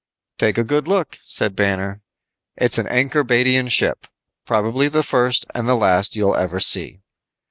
"Take 0.39 0.57
a 0.57 0.63
good 0.63 0.87
look," 0.87 1.19
said 1.25 1.55
Banner, 1.55 2.01
"it's 2.55 2.79
an 2.79 2.87
Ankorbadian 2.87 3.69
ship. 3.69 4.07
Probably 4.47 4.87
the 4.87 5.03
first 5.03 5.45
and 5.53 5.67
last 5.67 6.15
you'll 6.15 6.35
ever 6.35 6.59
see." 6.59 7.03